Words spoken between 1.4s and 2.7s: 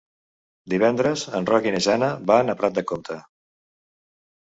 en Roc i na Jana van a